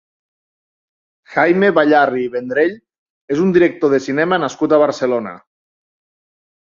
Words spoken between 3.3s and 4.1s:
és un director de